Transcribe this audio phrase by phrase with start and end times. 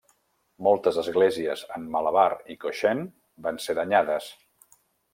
[0.67, 3.07] Moltes esglésies en Malabar i Cochin
[3.49, 4.35] van ser danyades.